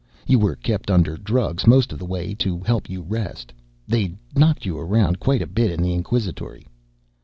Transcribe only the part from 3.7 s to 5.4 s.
they'd knocked you around